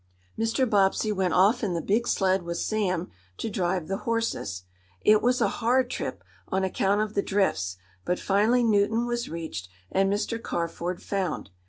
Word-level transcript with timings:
Mr. 0.35 0.67
Bobbsey 0.67 1.11
went 1.11 1.35
off 1.35 1.63
in 1.63 1.75
the 1.75 1.79
big 1.79 2.07
sled 2.07 2.41
with 2.41 2.57
Sam 2.57 3.11
to 3.37 3.51
drive 3.51 3.87
the 3.87 3.97
horses. 3.97 4.63
It 5.01 5.21
was 5.21 5.41
a 5.41 5.47
hard 5.61 5.91
trip, 5.91 6.23
on 6.47 6.63
account 6.63 7.01
of 7.01 7.13
the 7.13 7.21
drifts, 7.21 7.77
but 8.03 8.17
finally 8.19 8.63
Newton 8.63 9.05
was 9.05 9.29
reached 9.29 9.69
and 9.91 10.11
Mr. 10.11 10.41
Carford 10.41 11.03
found. 11.03 11.51